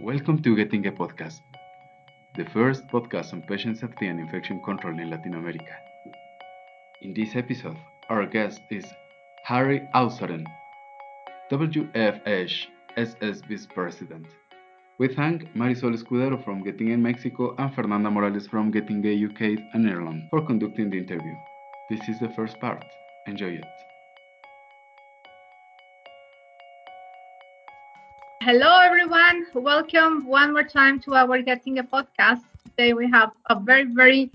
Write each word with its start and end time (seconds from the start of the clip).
Welcome 0.00 0.40
to 0.42 0.54
Getinge 0.54 0.96
Podcast, 0.96 1.40
the 2.36 2.44
first 2.44 2.86
podcast 2.86 3.32
on 3.32 3.42
patient 3.42 3.78
safety 3.78 4.06
and 4.06 4.20
infection 4.20 4.62
control 4.62 4.96
in 4.96 5.10
Latin 5.10 5.34
America. 5.34 5.74
In 7.02 7.12
this 7.14 7.34
episode, 7.34 7.76
our 8.08 8.24
guest 8.24 8.60
is 8.70 8.84
Harry 9.42 9.88
Oussoren, 9.96 10.46
WFH 11.50 12.66
SS 12.96 13.40
Vice 13.48 13.66
President. 13.74 14.26
We 14.98 15.08
thank 15.08 15.52
Marisol 15.56 15.96
Escudero 15.96 16.44
from 16.44 16.62
Getinge 16.62 16.96
Mexico 16.96 17.56
and 17.58 17.74
Fernanda 17.74 18.08
Morales 18.08 18.46
from 18.46 18.70
Getinge 18.70 19.28
UK 19.28 19.58
and 19.74 19.90
Ireland 19.90 20.28
for 20.30 20.46
conducting 20.46 20.90
the 20.90 20.98
interview. 20.98 21.34
This 21.90 22.08
is 22.08 22.20
the 22.20 22.28
first 22.36 22.60
part. 22.60 22.84
Enjoy 23.26 23.50
it. 23.50 23.87
Hello, 28.48 28.78
everyone. 28.78 29.44
Welcome 29.52 30.24
one 30.24 30.54
more 30.54 30.62
time 30.62 31.00
to 31.00 31.14
our 31.14 31.42
Getinge 31.42 31.86
Podcast. 31.90 32.40
Today 32.64 32.94
we 32.94 33.06
have 33.10 33.32
a 33.50 33.60
very, 33.60 33.84
very 33.84 34.30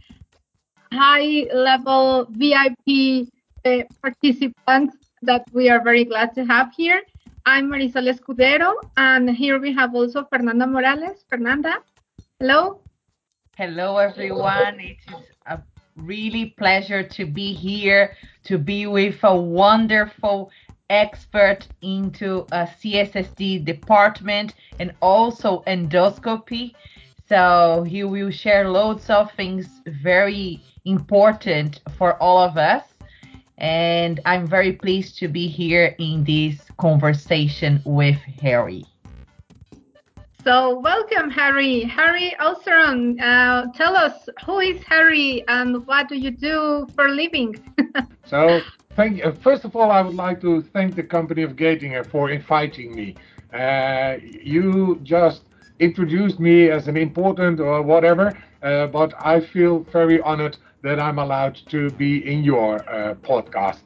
high 0.91 1.48
level 1.52 2.27
VIP 2.30 3.27
uh, 3.66 3.81
participant 4.04 4.91
that 5.23 5.48
we 5.52 5.68
are 5.68 5.81
very 5.84 6.05
glad 6.05 6.35
to 6.35 6.45
have 6.45 6.71
here. 6.77 7.02
I'm 7.48 7.71
Marisol 7.71 8.07
Escudero, 8.07 8.76
and 8.98 9.31
here 9.31 9.57
we 9.57 9.73
have 9.73 9.95
also 9.95 10.27
Fernanda 10.32 10.68
Morales. 10.68 11.26
Fernanda, 11.27 11.77
hello. 12.40 12.82
Hello, 13.57 13.98
everyone. 13.98 14.80
It 14.80 14.98
is 15.07 15.23
a 15.48 15.59
really 15.95 16.54
pleasure 16.59 17.02
to 17.02 17.26
be 17.26 17.52
here, 17.52 18.16
to 18.43 18.59
be 18.59 18.85
with 18.85 19.18
a 19.23 19.35
wonderful 19.35 20.52
expert 20.94 21.68
into 21.82 22.46
a 22.52 22.68
CSSD 22.80 23.66
department 23.66 24.54
and 24.80 24.94
also 25.02 25.64
endoscopy. 25.66 26.74
So 27.27 27.84
he 27.88 28.04
will 28.04 28.32
share 28.32 28.70
loads 28.70 29.10
of 29.10 29.32
things 29.32 29.68
very 29.88 30.62
important 30.85 31.82
for 31.98 32.22
all 32.22 32.38
of 32.38 32.58
us. 32.58 32.84
And 33.58 34.20
I'm 34.26 34.46
very 34.48 34.74
pleased 34.74 35.18
to 35.20 35.27
be 35.27 35.48
here 35.48 35.96
in 35.98 36.24
this 36.26 36.55
conversation 36.77 37.82
with 37.85 38.18
Harry. 38.41 38.85
So, 40.44 40.78
welcome, 40.80 41.30
Harry. 41.30 41.84
Harry 41.84 42.35
Oussoren, 42.41 43.18
uh, 43.22 43.72
tell 43.74 43.96
us 43.96 44.28
who 44.46 44.60
is 44.60 44.84
Harry 44.84 45.41
and 45.48 45.88
what 45.88 46.10
do 46.10 46.16
you 46.18 46.32
do 46.32 46.85
for 46.96 47.05
a 47.05 47.12
living? 47.12 47.55
so, 48.26 48.60
thank 48.96 49.18
you. 49.18 49.32
First 49.44 49.66
of 49.66 49.76
all, 49.76 49.91
I 49.91 50.02
would 50.02 50.16
like 50.16 50.41
to 50.41 50.62
thank 50.62 50.96
the 50.96 51.04
company 51.04 51.44
of 51.44 51.55
Getinge 51.55 52.05
for 52.10 52.30
inviting 52.30 52.96
me. 52.96 53.18
Uh, 53.54 54.18
you 54.22 55.00
just 55.04 55.44
introduced 55.80 56.40
me 56.40 56.70
as 56.70 56.88
an 56.88 56.98
important 56.98 57.60
or 57.60 57.82
whatever, 57.82 58.38
uh, 58.62 58.88
but 58.88 59.13
I 59.20 59.40
feel 59.41 59.80
very 59.91 60.20
honored 60.22 60.58
that 60.84 61.00
I'm 61.00 61.20
allowed 61.20 61.60
to 61.70 61.91
be 61.91 62.18
in 62.32 62.44
your 62.44 62.88
uh, 62.90 63.16
podcast. 63.16 63.82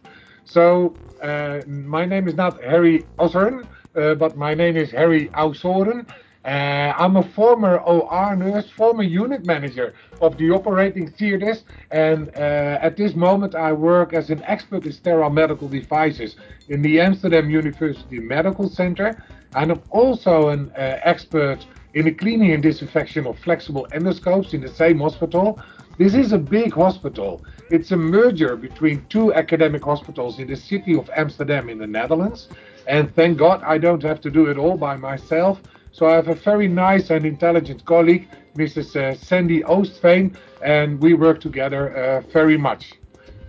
So, 0.45 0.97
uh, 1.21 1.61
my 1.67 2.05
name 2.05 2.27
is 2.27 2.35
not 2.35 2.61
Harry 2.63 3.07
Auseren, 3.19 3.67
uh, 3.95 4.15
but 4.15 4.37
my 4.37 4.53
name 4.53 4.77
is 4.77 4.91
Harry 4.91 5.29
Auseren. 5.35 6.05
Uh, 6.47 6.93
I'm 6.97 7.17
a 7.17 7.23
former 7.23 7.79
OR 7.79 8.33
nurse, 8.37 8.69
former 8.69 9.03
unit 9.03 9.45
manager 9.45 9.93
of 10.21 10.37
the 10.37 10.49
operating 10.51 11.11
theaters, 11.11 11.65
and 11.91 12.29
uh, 12.29 12.79
at 12.81 12.95
this 12.95 13.15
moment 13.15 13.53
I 13.53 13.73
work 13.73 14.13
as 14.13 14.29
an 14.29 14.41
expert 14.43 14.85
in 14.85 14.93
sterile 14.93 15.29
medical 15.29 15.67
devices 15.67 16.37
in 16.69 16.81
the 16.81 17.01
Amsterdam 17.01 17.49
University 17.49 18.19
Medical 18.21 18.69
Center. 18.69 19.21
And 19.55 19.73
I'm 19.73 19.81
also 19.89 20.47
an 20.47 20.71
uh, 20.77 20.99
expert 21.03 21.65
in 21.95 22.05
the 22.05 22.13
cleaning 22.13 22.53
and 22.53 22.63
disinfection 22.63 23.27
of 23.27 23.37
flexible 23.39 23.85
endoscopes 23.91 24.53
in 24.53 24.61
the 24.61 24.69
same 24.69 24.99
hospital. 24.99 25.59
This 25.97 26.15
is 26.15 26.31
a 26.31 26.37
big 26.37 26.71
hospital. 26.71 27.43
It's 27.69 27.91
a 27.91 27.97
merger 27.97 28.55
between 28.55 29.05
two 29.09 29.33
academic 29.33 29.83
hospitals 29.83 30.39
in 30.39 30.47
the 30.47 30.55
city 30.55 30.97
of 30.97 31.09
Amsterdam 31.13 31.67
in 31.67 31.77
the 31.77 31.87
Netherlands. 31.87 32.47
And 32.87 33.13
thank 33.15 33.37
God 33.37 33.61
I 33.63 33.77
don't 33.77 34.03
have 34.03 34.21
to 34.21 34.31
do 34.31 34.45
it 34.45 34.57
all 34.57 34.77
by 34.77 34.95
myself. 34.95 35.59
So 35.91 36.05
I 36.05 36.15
have 36.15 36.27
a 36.27 36.35
very 36.35 36.67
nice 36.67 37.09
and 37.09 37.25
intelligent 37.25 37.85
colleague, 37.85 38.27
Mrs. 38.55 38.95
Uh, 38.95 39.15
Sandy 39.15 39.61
Oostveen, 39.63 40.35
and 40.63 41.01
we 41.01 41.13
work 41.13 41.41
together 41.41 41.95
uh, 41.95 42.21
very 42.31 42.57
much. 42.57 42.93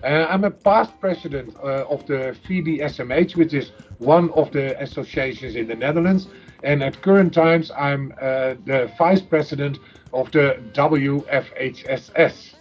Uh, 0.03 0.27
I'm 0.31 0.45
a 0.45 0.51
past 0.51 0.99
president 1.01 1.57
of 1.57 2.07
the 2.07 2.37
VDSMH, 2.49 3.37
which 3.37 3.53
is 3.53 3.73
one 3.99 4.31
of 4.31 4.53
the 4.53 4.81
associations 4.81 5.57
in 5.57 5.67
the 5.67 5.75
Netherlands, 5.75 6.29
and 6.63 6.83
at 6.83 7.03
current 7.03 7.35
times 7.35 7.71
I'm 7.77 8.11
the 8.19 8.91
vice 8.97 9.21
president 9.21 9.79
of 10.13 10.31
the 10.31 10.59
WFHSS. 10.73 12.55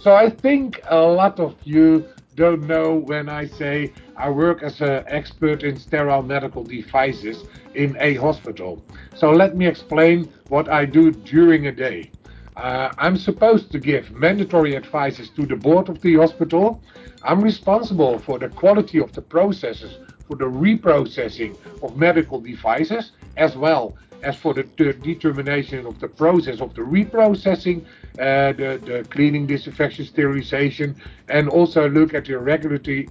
So 0.00 0.14
I 0.14 0.30
think 0.30 0.80
a 0.88 0.98
lot 0.98 1.38
of 1.38 1.54
you 1.62 2.08
don't 2.34 2.66
know 2.66 2.94
when 2.94 3.28
I 3.28 3.46
say 3.46 3.92
I 4.16 4.30
work 4.30 4.62
as 4.62 4.80
an 4.80 5.04
expert 5.06 5.62
in 5.62 5.76
sterile 5.76 6.22
medical 6.22 6.64
devices 6.64 7.44
in 7.74 7.96
a 8.00 8.14
hospital. 8.14 8.82
So 9.14 9.30
let 9.30 9.56
me 9.56 9.66
explain 9.66 10.32
what 10.48 10.68
I 10.68 10.84
do 10.84 11.10
during 11.10 11.66
a 11.66 11.72
day. 11.72 12.10
Uh, 12.56 12.92
I'm 12.98 13.16
supposed 13.16 13.72
to 13.72 13.78
give 13.78 14.10
mandatory 14.12 14.76
advices 14.76 15.30
to 15.30 15.46
the 15.46 15.56
board 15.56 15.88
of 15.88 16.00
the 16.00 16.16
hospital. 16.16 16.82
I'm 17.22 17.40
responsible 17.40 18.18
for 18.18 18.38
the 18.38 18.48
quality 18.48 18.98
of 18.98 19.12
the 19.12 19.22
processes 19.22 19.98
for 20.28 20.36
the 20.36 20.44
reprocessing 20.44 21.56
of 21.82 21.96
medical 21.96 22.40
devices 22.40 23.12
as 23.36 23.56
well 23.56 23.96
as 24.22 24.36
for 24.36 24.54
the 24.54 24.62
determination 24.62 25.86
of 25.86 25.98
the 26.00 26.08
process 26.08 26.60
of 26.60 26.74
the 26.74 26.80
reprocessing, 26.82 27.84
uh, 28.18 28.52
the, 28.52 28.80
the 28.84 29.06
cleaning, 29.10 29.46
disinfection, 29.46 30.04
sterilization, 30.04 30.96
and 31.28 31.48
also 31.48 31.88
look 31.88 32.14
at 32.14 32.26
the 32.26 32.38
regulatory, 32.38 33.08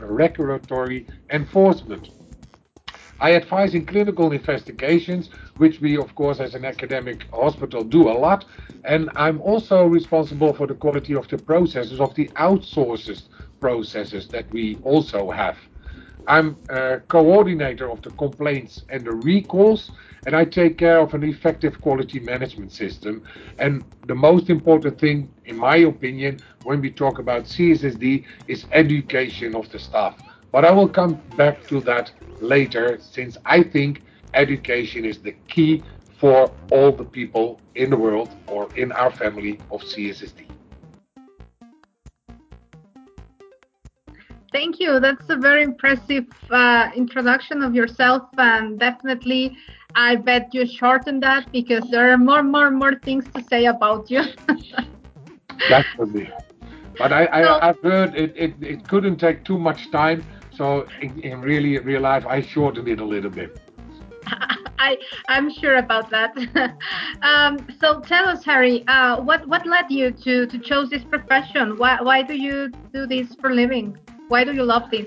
regulatory 0.00 1.06
enforcement. 1.30 2.10
I 3.20 3.30
advise 3.30 3.74
in 3.74 3.86
clinical 3.86 4.32
investigations, 4.32 5.30
which 5.56 5.80
we, 5.80 5.96
of 5.96 6.14
course, 6.14 6.40
as 6.40 6.54
an 6.54 6.64
academic 6.64 7.26
hospital 7.32 7.84
do 7.84 8.08
a 8.08 8.12
lot, 8.12 8.44
and 8.84 9.08
I'm 9.14 9.40
also 9.40 9.86
responsible 9.86 10.52
for 10.52 10.66
the 10.66 10.74
quality 10.74 11.14
of 11.14 11.28
the 11.28 11.38
processes 11.38 12.00
of 12.00 12.14
the 12.16 12.28
outsourced 12.36 13.22
processes 13.60 14.28
that 14.28 14.50
we 14.52 14.78
also 14.82 15.30
have. 15.30 15.56
I'm 16.26 16.56
a 16.68 17.00
coordinator 17.08 17.90
of 17.90 18.00
the 18.02 18.10
complaints 18.12 18.82
and 18.88 19.04
the 19.04 19.12
recalls, 19.12 19.90
and 20.26 20.34
I 20.34 20.44
take 20.44 20.78
care 20.78 20.98
of 21.00 21.12
an 21.12 21.22
effective 21.22 21.80
quality 21.80 22.18
management 22.18 22.72
system. 22.72 23.22
And 23.58 23.84
the 24.06 24.14
most 24.14 24.48
important 24.48 24.98
thing, 24.98 25.28
in 25.44 25.56
my 25.56 25.76
opinion, 25.76 26.42
when 26.62 26.80
we 26.80 26.90
talk 26.90 27.18
about 27.18 27.44
CSSD 27.44 28.24
is 28.48 28.64
education 28.72 29.54
of 29.54 29.70
the 29.70 29.78
staff. 29.78 30.16
But 30.50 30.64
I 30.64 30.70
will 30.70 30.88
come 30.88 31.20
back 31.36 31.66
to 31.68 31.80
that 31.82 32.12
later, 32.40 32.98
since 33.00 33.36
I 33.44 33.62
think 33.62 34.02
education 34.32 35.04
is 35.04 35.18
the 35.18 35.32
key 35.48 35.84
for 36.18 36.50
all 36.70 36.92
the 36.92 37.04
people 37.04 37.60
in 37.74 37.90
the 37.90 37.96
world 37.96 38.34
or 38.48 38.74
in 38.76 38.92
our 38.92 39.10
family 39.10 39.60
of 39.70 39.82
CSSD. 39.82 40.53
Thank 44.54 44.78
you. 44.78 45.00
That's 45.00 45.28
a 45.30 45.36
very 45.36 45.64
impressive 45.64 46.26
uh, 46.48 46.88
introduction 46.94 47.60
of 47.60 47.74
yourself, 47.74 48.22
and 48.38 48.78
definitely, 48.78 49.56
I 49.96 50.14
bet 50.14 50.54
you 50.54 50.64
shortened 50.64 51.24
that 51.24 51.50
because 51.50 51.90
there 51.90 52.12
are 52.12 52.16
more, 52.16 52.44
more, 52.44 52.70
more 52.70 52.94
things 52.94 53.24
to 53.34 53.42
say 53.50 53.64
about 53.64 54.08
you. 54.12 54.22
Definitely, 55.68 56.30
but 56.96 57.12
I, 57.12 57.26
I, 57.32 57.66
have 57.66 57.80
heard 57.82 58.14
it, 58.14 58.32
it, 58.36 58.54
it 58.60 58.88
couldn't 58.88 59.16
take 59.16 59.44
too 59.44 59.58
much 59.58 59.90
time, 59.90 60.24
so 60.56 60.86
in, 61.00 61.18
in 61.20 61.40
really 61.40 61.78
real 61.78 62.02
life, 62.02 62.24
I 62.24 62.40
shortened 62.40 62.86
it 62.86 63.00
a 63.00 63.04
little 63.04 63.30
bit. 63.30 63.58
I, 64.78 64.96
I'm 65.28 65.52
sure 65.52 65.76
about 65.76 66.10
that. 66.10 66.36
um, 67.22 67.58
so 67.80 68.00
tell 68.00 68.28
us, 68.28 68.44
Harry, 68.44 68.84
uh, 68.86 69.20
what, 69.20 69.48
what 69.48 69.66
led 69.66 69.90
you 69.90 70.12
to, 70.12 70.46
to 70.46 70.58
choose 70.58 70.90
this 70.90 71.02
profession? 71.04 71.76
Why, 71.76 71.98
why 72.00 72.22
do 72.22 72.34
you 72.34 72.70
do 72.92 73.06
this 73.06 73.34
for 73.40 73.52
living? 73.52 73.98
Why 74.28 74.42
do 74.44 74.52
you 74.54 74.62
love 74.62 74.90
this? 74.90 75.06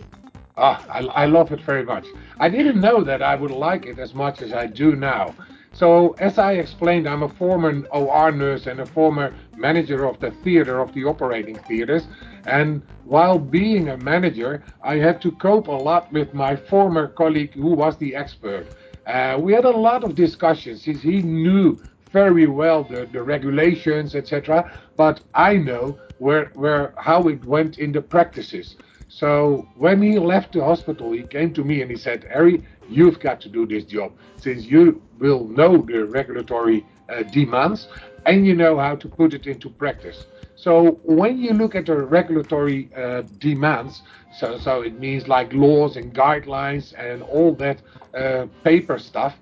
Ah, 0.58 0.86
I, 0.90 1.24
I 1.24 1.26
love 1.26 1.52
it 1.52 1.62
very 1.62 1.84
much. 1.84 2.06
I 2.40 2.50
didn't 2.50 2.80
know 2.80 3.04
that 3.04 3.24
I 3.24 3.36
would 3.36 3.52
like 3.52 3.86
it 3.86 3.98
as 3.98 4.14
much 4.14 4.42
as 4.42 4.54
I 4.54 4.68
do 4.68 4.96
now. 4.96 5.34
So, 5.74 6.14
as 6.20 6.38
I 6.38 6.54
explained, 6.54 7.08
I'm 7.08 7.24
a 7.24 7.30
former 7.30 7.84
OR 7.92 8.32
nurse 8.32 8.68
and 8.68 8.80
a 8.80 8.86
former 8.86 9.34
manager 9.56 10.06
of 10.06 10.20
the 10.20 10.32
theater 10.44 10.80
of 10.80 10.94
the 10.94 11.04
operating 11.04 11.56
theaters. 11.68 12.08
And 12.46 12.82
while 13.06 13.40
being 13.40 13.90
a 13.90 13.98
manager, 13.98 14.64
I 14.84 14.96
had 14.96 15.22
to 15.22 15.32
cope 15.32 15.68
a 15.68 15.72
lot 15.72 16.12
with 16.12 16.34
my 16.34 16.56
former 16.56 17.08
colleague 17.08 17.54
who 17.54 17.74
was 17.74 17.98
the 17.98 18.16
expert. 18.16 18.68
Uh, 19.06 19.38
we 19.40 19.54
had 19.54 19.66
a 19.66 19.70
lot 19.70 20.04
of 20.04 20.16
discussions. 20.16 20.84
He, 20.84 20.94
he 20.94 21.22
knew 21.22 21.80
very 22.12 22.48
well 22.48 22.84
the, 22.84 23.08
the 23.12 23.22
regulations, 23.22 24.16
etc. 24.16 24.72
But 24.96 25.22
I 25.34 25.58
know 25.58 26.00
where, 26.20 26.52
where 26.56 26.94
how 26.98 27.28
it 27.28 27.44
went 27.46 27.78
in 27.78 27.92
the 27.92 28.02
practices. 28.02 28.76
So 29.18 29.68
when 29.76 30.00
he 30.04 30.20
left 30.20 30.54
the 30.54 30.64
hospital, 30.64 31.12
he 31.12 31.24
came 31.24 31.52
to 31.56 31.64
me 31.64 31.82
and 31.82 31.90
he 31.90 31.98
said, 31.98 32.28
Harry, 32.32 32.64
you've 32.88 33.20
got 33.20 33.42
to 33.42 33.50
do 33.50 33.66
this 33.66 33.84
job 33.84 34.12
since 34.38 34.66
you 34.66 35.02
will 35.18 35.48
know 35.48 35.78
the 35.82 36.06
regulatory 36.06 36.86
uh, 37.10 37.24
demands 37.24 37.88
and 38.28 38.46
you 38.46 38.54
know 38.54 38.78
how 38.78 38.96
to 38.96 39.08
put 39.08 39.34
it 39.34 39.48
into 39.48 39.72
practice. 39.72 40.28
So 40.56 41.00
when 41.04 41.40
you 41.40 41.54
look 41.54 41.74
at 41.74 41.88
the 41.88 41.98
regulatory 41.98 42.92
uh, 42.96 43.24
demands, 43.40 44.04
so, 44.38 44.60
so 44.60 44.82
it 44.82 45.00
means 45.00 45.28
like 45.28 45.52
laws 45.52 45.98
and 45.98 46.14
guidelines 46.14 46.94
and 46.96 47.24
all 47.24 47.56
that 47.56 47.82
uh, 48.16 48.46
paper 48.64 49.00
stuff, 49.00 49.34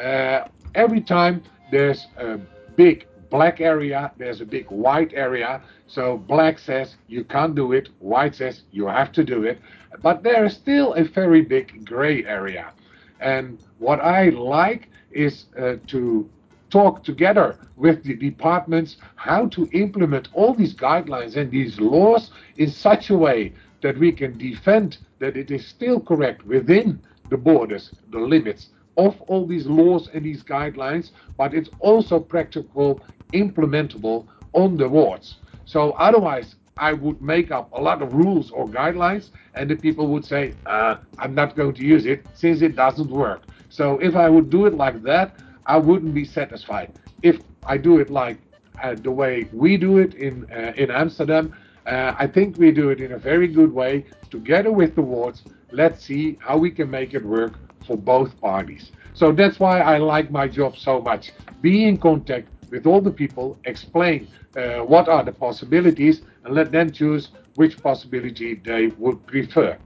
uh, 0.00 0.44
every 0.76 1.00
time 1.00 1.42
there's 1.72 2.06
a 2.18 2.38
big 2.76 3.04
black 3.34 3.60
area, 3.60 4.12
there's 4.16 4.40
a 4.40 4.44
big 4.44 4.70
white 4.70 5.12
area. 5.12 5.60
So 5.88 6.18
black 6.18 6.56
says 6.56 6.94
you 7.08 7.24
can't 7.24 7.56
do 7.56 7.72
it, 7.72 7.88
white 7.98 8.36
says 8.36 8.62
you 8.70 8.86
have 8.86 9.10
to 9.18 9.24
do 9.24 9.42
it. 9.42 9.58
But 10.02 10.22
there 10.22 10.44
is 10.44 10.54
still 10.54 10.94
a 10.94 11.02
very 11.02 11.42
big 11.42 11.84
gray 11.84 12.24
area. 12.24 12.72
And 13.18 13.58
what 13.78 13.98
I 14.00 14.28
like 14.28 14.88
is 15.10 15.46
uh, 15.58 15.76
to 15.88 16.30
talk 16.70 17.02
together 17.02 17.58
with 17.76 18.04
the 18.04 18.14
departments 18.14 18.98
how 19.16 19.48
to 19.48 19.68
implement 19.72 20.28
all 20.32 20.54
these 20.54 20.74
guidelines 20.74 21.36
and 21.36 21.50
these 21.50 21.80
laws 21.80 22.30
in 22.56 22.70
such 22.70 23.10
a 23.10 23.18
way 23.18 23.52
that 23.82 23.98
we 23.98 24.12
can 24.12 24.38
defend 24.38 24.98
that 25.18 25.36
it 25.36 25.50
is 25.50 25.66
still 25.66 25.98
correct 25.98 26.46
within 26.46 27.00
the 27.30 27.36
borders, 27.36 27.90
the 28.12 28.18
limits 28.18 28.68
of 28.96 29.20
all 29.22 29.46
these 29.46 29.66
laws 29.66 30.08
and 30.12 30.24
these 30.24 30.42
guidelines, 30.42 31.10
but 31.36 31.54
it's 31.54 31.70
also 31.80 32.20
practical, 32.20 33.00
implementable 33.32 34.26
on 34.52 34.76
the 34.76 34.88
wards. 34.88 35.36
So 35.64 35.92
otherwise, 35.92 36.56
I 36.76 36.92
would 36.92 37.20
make 37.22 37.50
up 37.50 37.70
a 37.72 37.80
lot 37.80 38.02
of 38.02 38.12
rules 38.14 38.50
or 38.50 38.66
guidelines, 38.68 39.30
and 39.54 39.70
the 39.70 39.76
people 39.76 40.08
would 40.08 40.24
say, 40.24 40.54
uh, 40.66 40.96
I'm 41.18 41.34
not 41.34 41.56
going 41.56 41.74
to 41.74 41.84
use 41.84 42.06
it 42.06 42.26
since 42.34 42.62
it 42.62 42.74
doesn't 42.76 43.10
work. 43.10 43.42
So 43.68 43.98
if 44.00 44.16
I 44.16 44.28
would 44.28 44.50
do 44.50 44.66
it 44.66 44.74
like 44.74 45.02
that, 45.02 45.36
I 45.66 45.78
wouldn't 45.78 46.14
be 46.14 46.24
satisfied. 46.24 46.92
If 47.22 47.40
I 47.64 47.78
do 47.78 47.98
it 48.00 48.10
like 48.10 48.38
uh, 48.82 48.94
the 48.94 49.10
way 49.10 49.48
we 49.52 49.76
do 49.76 49.98
it 49.98 50.14
in 50.14 50.46
uh, 50.52 50.72
in 50.76 50.90
Amsterdam, 50.90 51.54
uh, 51.86 52.14
I 52.18 52.26
think 52.26 52.56
we 52.58 52.72
do 52.72 52.90
it 52.90 53.00
in 53.00 53.12
a 53.12 53.18
very 53.18 53.48
good 53.48 53.72
way 53.72 54.04
together 54.30 54.72
with 54.72 54.94
the 54.94 55.02
wards. 55.02 55.42
Let's 55.70 56.04
see 56.04 56.38
how 56.40 56.58
we 56.58 56.70
can 56.70 56.90
make 56.90 57.14
it 57.14 57.24
work 57.24 57.54
for 57.86 57.96
both 57.96 58.38
parties. 58.40 58.92
So 59.14 59.32
that's 59.32 59.60
why 59.60 59.80
I 59.80 59.98
like 59.98 60.30
my 60.30 60.48
job 60.48 60.76
so 60.76 61.00
much. 61.00 61.32
Be 61.62 61.86
in 61.86 61.98
contact 61.98 62.48
with 62.70 62.86
all 62.86 63.00
the 63.00 63.10
people, 63.10 63.56
explain 63.64 64.28
uh, 64.56 64.78
what 64.80 65.08
are 65.08 65.24
the 65.24 65.32
possibilities, 65.32 66.22
and 66.44 66.54
let 66.54 66.72
them 66.72 66.90
choose 66.90 67.28
which 67.54 67.80
possibility 67.82 68.54
they 68.54 68.88
would 68.98 69.24
prefer. 69.26 69.78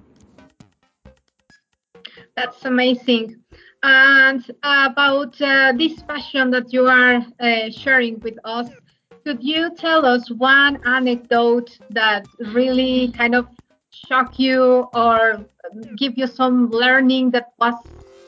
That's 2.36 2.64
amazing. 2.64 3.36
And 3.82 4.44
about 4.62 5.40
uh, 5.40 5.72
this 5.76 6.02
passion 6.02 6.50
that 6.50 6.72
you 6.72 6.86
are 6.86 7.16
uh, 7.40 7.70
sharing 7.70 8.20
with 8.20 8.38
us, 8.44 8.68
could 9.24 9.42
you 9.42 9.70
tell 9.76 10.06
us 10.06 10.30
one 10.30 10.78
anecdote 10.86 11.78
that 11.90 12.26
really 12.54 13.12
kind 13.12 13.34
of 13.34 13.46
shocked 14.06 14.38
you 14.38 14.88
or 14.94 15.44
give 15.96 16.16
you 16.16 16.26
some 16.26 16.70
learning 16.70 17.30
that 17.32 17.52
was 17.58 17.74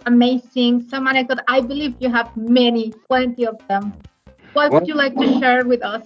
amazing? 0.07 0.89
Some 0.89 1.07
anecdote. 1.07 1.41
I 1.49 1.61
believe 1.61 1.95
you 2.01 2.11
have 2.11 2.35
many, 2.37 2.93
plenty 3.09 3.47
of 3.47 3.57
them. 3.69 3.93
What 4.53 4.73
would 4.73 4.89
you 4.89 4.95
like 4.95 5.15
to 5.17 5.39
share 5.39 5.65
with 5.65 5.83
us? 5.83 6.03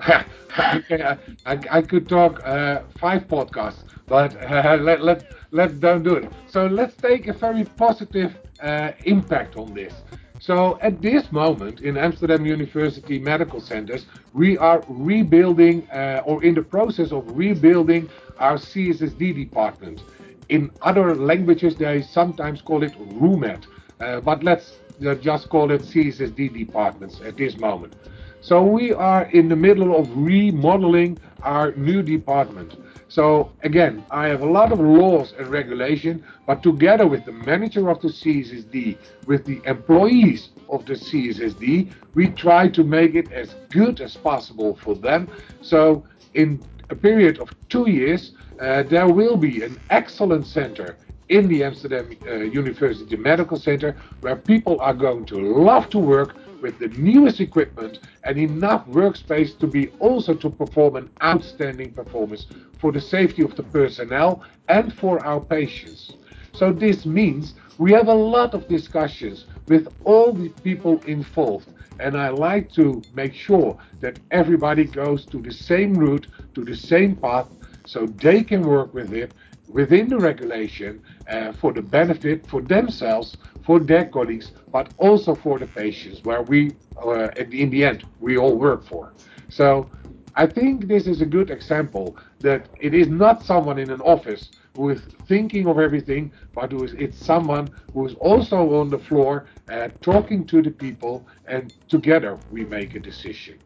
I, 0.00 1.18
I, 1.46 1.82
could 1.82 2.08
talk 2.08 2.40
uh, 2.44 2.82
five 2.98 3.28
podcasts, 3.28 3.84
but 4.06 4.36
uh, 4.42 4.76
let, 4.80 5.02
let, 5.02 5.32
let 5.52 5.80
don't 5.80 6.02
do 6.02 6.16
it. 6.16 6.30
So 6.48 6.66
let's 6.66 6.96
take 6.96 7.28
a 7.28 7.32
very 7.32 7.64
positive 7.64 8.36
uh, 8.60 8.92
impact 9.04 9.56
on 9.56 9.72
this. 9.74 9.94
So 10.42 10.76
at 10.82 11.00
this 11.00 11.30
moment 11.30 11.82
in 11.82 11.96
Amsterdam 11.96 12.44
University 12.44 13.20
Medical 13.20 13.60
Centers, 13.60 14.06
we 14.34 14.58
are 14.58 14.82
rebuilding 14.88 15.88
uh, 15.88 16.22
or 16.26 16.42
in 16.42 16.56
the 16.56 16.62
process 16.62 17.12
of 17.12 17.22
rebuilding 17.36 18.10
our 18.40 18.56
CSSD 18.56 19.36
department. 19.36 20.02
In 20.48 20.72
other 20.82 21.14
languages, 21.14 21.76
they 21.76 22.02
sometimes 22.02 22.60
call 22.60 22.82
it 22.82 22.92
RUMED, 22.98 23.66
uh, 24.00 24.18
but 24.22 24.42
let's 24.42 24.78
uh, 25.06 25.14
just 25.14 25.48
call 25.48 25.70
it 25.70 25.82
CSSD 25.82 26.52
departments 26.52 27.20
at 27.24 27.36
this 27.36 27.56
moment. 27.58 27.94
So 28.40 28.64
we 28.64 28.92
are 28.92 29.26
in 29.26 29.48
the 29.48 29.54
middle 29.54 29.96
of 29.96 30.08
remodeling 30.16 31.20
our 31.42 31.70
new 31.76 32.02
department. 32.02 32.74
So 33.12 33.52
again, 33.62 34.06
I 34.10 34.28
have 34.28 34.40
a 34.40 34.50
lot 34.50 34.72
of 34.72 34.80
laws 34.80 35.34
and 35.38 35.46
regulation, 35.48 36.24
but 36.46 36.62
together 36.62 37.06
with 37.06 37.26
the 37.26 37.32
manager 37.32 37.90
of 37.90 38.00
the 38.00 38.08
CSSD, 38.08 38.96
with 39.26 39.44
the 39.44 39.60
employees 39.66 40.48
of 40.70 40.86
the 40.86 40.94
CSSD, 40.94 41.92
we 42.14 42.28
try 42.28 42.68
to 42.68 42.82
make 42.82 43.14
it 43.14 43.30
as 43.30 43.54
good 43.68 44.00
as 44.00 44.16
possible 44.16 44.78
for 44.82 44.94
them. 44.94 45.28
So 45.60 46.04
in 46.32 46.64
a 46.88 46.94
period 46.94 47.38
of 47.38 47.50
two 47.68 47.90
years, 47.90 48.32
uh, 48.58 48.84
there 48.84 49.06
will 49.06 49.36
be 49.36 49.62
an 49.62 49.78
excellent 49.90 50.46
center 50.46 50.96
in 51.28 51.48
the 51.48 51.64
Amsterdam 51.64 52.16
uh, 52.26 52.36
University 52.36 53.16
Medical 53.16 53.58
Center 53.58 53.94
where 54.22 54.36
people 54.36 54.80
are 54.80 54.94
going 54.94 55.26
to 55.26 55.36
love 55.36 55.90
to 55.90 55.98
work 55.98 56.34
with 56.62 56.78
the 56.78 56.88
newest 56.88 57.40
equipment 57.40 57.98
and 58.24 58.38
enough 58.38 58.86
workspace 58.86 59.58
to 59.58 59.66
be 59.66 59.88
also 59.98 60.34
to 60.34 60.48
perform 60.48 60.96
an 60.96 61.10
outstanding 61.22 61.92
performance 61.92 62.46
for 62.78 62.92
the 62.92 63.00
safety 63.00 63.42
of 63.42 63.54
the 63.56 63.62
personnel 63.64 64.44
and 64.68 64.94
for 64.94 65.20
our 65.20 65.40
patients. 65.40 66.12
So 66.54 66.72
this 66.72 67.04
means 67.04 67.54
we 67.78 67.92
have 67.92 68.08
a 68.08 68.14
lot 68.14 68.54
of 68.54 68.68
discussions 68.68 69.46
with 69.66 69.88
all 70.04 70.32
the 70.32 70.48
people 70.48 71.02
involved 71.06 71.68
and 71.98 72.16
I 72.16 72.30
like 72.30 72.72
to 72.72 73.04
make 73.14 73.34
sure 73.34 73.78
that 74.00 74.16
everybody 74.30 74.84
goes 74.84 75.26
to 75.26 75.40
the 75.40 75.52
same 75.52 75.96
route, 75.96 76.26
to 76.54 76.64
the 76.64 76.74
same 76.74 77.16
path 77.16 77.48
so 77.84 78.06
they 78.20 78.42
can 78.42 78.66
work 78.66 78.92
with 78.94 79.12
it 79.12 79.32
within 79.68 80.08
the 80.08 80.18
regulation 80.18 81.02
uh, 81.30 81.52
for 81.52 81.72
the 81.72 81.82
benefit 81.82 82.48
for 82.48 82.60
themselves, 82.60 83.36
for 83.62 83.78
their 83.80 84.06
colleagues, 84.06 84.52
but 84.72 84.90
also 84.98 85.34
for 85.34 85.58
the 85.58 85.66
patients, 85.66 86.24
where 86.24 86.42
we, 86.42 86.74
uh, 87.04 87.28
in 87.50 87.70
the 87.70 87.84
end, 87.84 88.04
we 88.20 88.36
all 88.36 88.56
work 88.56 88.84
for. 88.84 89.12
So 89.48 89.90
I 90.34 90.46
think 90.46 90.88
this 90.88 91.06
is 91.06 91.20
a 91.20 91.26
good 91.26 91.50
example 91.50 92.16
that 92.40 92.68
it 92.80 92.94
is 92.94 93.08
not 93.08 93.42
someone 93.42 93.78
in 93.78 93.90
an 93.90 94.00
office 94.00 94.50
who 94.74 94.90
is 94.90 95.02
thinking 95.28 95.66
of 95.66 95.78
everything, 95.78 96.32
but 96.54 96.72
who 96.72 96.84
is, 96.84 96.94
it's 96.94 97.18
someone 97.18 97.70
who 97.92 98.06
is 98.06 98.14
also 98.14 98.74
on 98.80 98.90
the 98.90 98.98
floor 98.98 99.46
uh, 99.68 99.88
talking 100.00 100.44
to 100.46 100.62
the 100.62 100.70
people, 100.70 101.26
and 101.46 101.70
together 101.88 102.38
we 102.50 102.64
make 102.64 102.94
a 102.94 103.00
decision. 103.00 103.58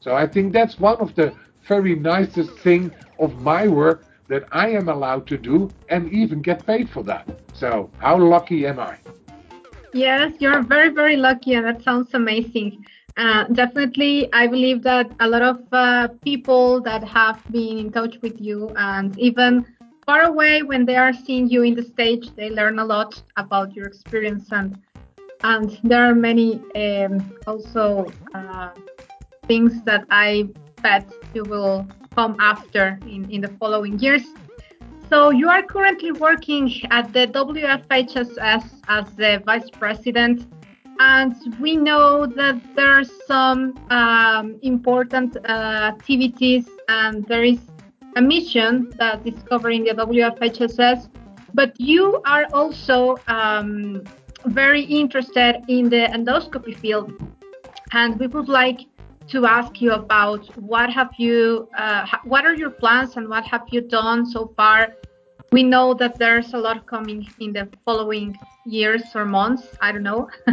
So 0.00 0.14
I 0.14 0.26
think 0.26 0.52
that's 0.52 0.78
one 0.78 0.96
of 0.98 1.14
the 1.14 1.34
very 1.66 1.94
nicest 1.94 2.50
thing 2.58 2.92
of 3.18 3.38
my 3.40 3.66
work 3.66 4.04
that 4.28 4.44
I 4.52 4.68
am 4.70 4.88
allowed 4.88 5.26
to 5.28 5.38
do 5.38 5.72
and 5.88 6.10
even 6.12 6.42
get 6.42 6.66
paid 6.66 6.90
for 6.90 7.02
that. 7.04 7.28
So, 7.52 7.90
how 7.98 8.18
lucky 8.18 8.66
am 8.66 8.78
I? 8.80 8.98
Yes, 9.94 10.32
you're 10.40 10.62
very, 10.62 10.88
very 10.88 11.16
lucky, 11.16 11.54
and 11.54 11.64
that 11.66 11.82
sounds 11.82 12.14
amazing. 12.14 12.84
Uh, 13.16 13.44
definitely, 13.44 14.28
I 14.32 14.48
believe 14.48 14.82
that 14.82 15.08
a 15.20 15.28
lot 15.28 15.42
of 15.42 15.60
uh, 15.70 16.08
people 16.24 16.80
that 16.80 17.04
have 17.04 17.40
been 17.52 17.78
in 17.78 17.92
touch 17.92 18.16
with 18.20 18.40
you 18.40 18.70
and 18.76 19.16
even 19.20 19.64
far 20.04 20.22
away, 20.22 20.64
when 20.64 20.84
they 20.84 20.96
are 20.96 21.12
seeing 21.12 21.48
you 21.48 21.62
in 21.62 21.76
the 21.76 21.84
stage, 21.84 22.34
they 22.34 22.50
learn 22.50 22.80
a 22.80 22.84
lot 22.84 23.22
about 23.36 23.72
your 23.74 23.86
experience 23.86 24.48
and 24.50 24.76
and 25.44 25.78
there 25.84 26.04
are 26.10 26.14
many 26.14 26.60
um, 26.74 27.32
also 27.46 28.04
uh, 28.34 28.70
things 29.46 29.82
that 29.84 30.04
I 30.10 30.48
bet 30.82 31.06
you 31.34 31.44
will 31.44 31.86
come 32.16 32.36
after 32.40 32.98
in, 33.02 33.30
in 33.30 33.42
the 33.42 33.48
following 33.60 33.98
years. 33.98 34.24
So 35.10 35.30
you 35.30 35.48
are 35.48 35.62
currently 35.62 36.12
working 36.12 36.72
at 36.90 37.12
the 37.12 37.26
WFHSS 37.26 38.64
as 38.88 39.04
the 39.14 39.42
vice 39.44 39.68
president, 39.70 40.46
and 40.98 41.34
we 41.60 41.76
know 41.76 42.26
that 42.26 42.60
there 42.74 42.88
are 42.88 43.04
some 43.04 43.78
um, 43.90 44.58
important 44.62 45.36
uh, 45.36 45.92
activities, 45.92 46.68
and 46.88 47.24
there 47.26 47.44
is 47.44 47.58
a 48.16 48.22
mission 48.22 48.92
that 48.98 49.26
is 49.26 49.34
covering 49.48 49.84
the 49.84 49.92
WFHSS. 49.92 51.08
But 51.52 51.78
you 51.78 52.20
are 52.24 52.46
also 52.52 53.18
um, 53.28 54.02
very 54.46 54.82
interested 54.82 55.62
in 55.68 55.90
the 55.90 56.08
endoscopy 56.12 56.76
field, 56.78 57.12
and 57.92 58.18
we 58.18 58.26
would 58.26 58.48
like 58.48 58.80
to 59.28 59.46
ask 59.46 59.80
you 59.80 59.92
about 59.92 60.44
what 60.56 60.90
have 60.90 61.10
you, 61.18 61.68
uh, 61.78 62.06
what 62.24 62.44
are 62.44 62.54
your 62.54 62.70
plans 62.70 63.16
and 63.16 63.28
what 63.28 63.44
have 63.44 63.62
you 63.70 63.80
done 63.80 64.26
so 64.26 64.52
far? 64.56 64.94
We 65.52 65.62
know 65.62 65.94
that 65.94 66.18
there's 66.18 66.52
a 66.52 66.58
lot 66.58 66.86
coming 66.86 67.26
in 67.38 67.52
the 67.52 67.68
following 67.84 68.36
years 68.66 69.02
or 69.14 69.24
months. 69.24 69.68
I 69.80 69.92
don't 69.92 70.02
know. 70.02 70.28